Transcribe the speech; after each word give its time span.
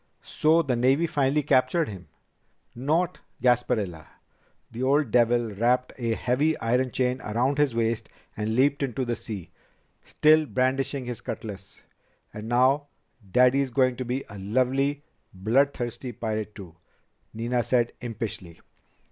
"So 0.23 0.63
the 0.63 0.75
Navy 0.75 1.05
finally 1.05 1.43
captured 1.43 1.87
him?" 1.87 2.07
"Not 2.73 3.19
Gasparilla! 3.39 4.07
The 4.71 4.81
old 4.81 5.11
devil 5.11 5.51
wrapped 5.51 5.93
a 5.99 6.15
heavy 6.15 6.57
iron 6.57 6.89
chain 6.89 7.21
around 7.21 7.59
his 7.59 7.75
waist 7.75 8.09
and 8.35 8.55
leaped 8.55 8.81
into 8.81 9.05
the 9.05 9.15
sea, 9.15 9.51
still 10.03 10.47
brandishing 10.47 11.05
his 11.05 11.21
cutlass." 11.21 11.83
"And 12.33 12.49
now 12.49 12.87
Daddy 13.31 13.61
is 13.61 13.69
going 13.69 13.95
to 13.97 14.03
be 14.03 14.23
a 14.27 14.39
lovely, 14.39 15.03
bloodthirsty 15.35 16.13
pirate 16.13 16.55
too," 16.55 16.77
Nina 17.31 17.63
said 17.63 17.93
impishly. 18.01 18.59